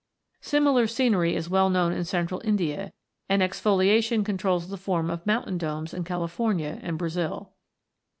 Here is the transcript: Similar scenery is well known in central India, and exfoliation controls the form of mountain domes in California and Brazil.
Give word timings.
Similar 0.41 0.87
scenery 0.87 1.35
is 1.35 1.47
well 1.47 1.69
known 1.69 1.93
in 1.93 2.05
central 2.05 2.41
India, 2.43 2.91
and 3.29 3.43
exfoliation 3.43 4.25
controls 4.25 4.69
the 4.69 4.77
form 4.77 5.11
of 5.11 5.27
mountain 5.27 5.59
domes 5.59 5.93
in 5.93 6.03
California 6.03 6.79
and 6.81 6.97
Brazil. 6.97 7.53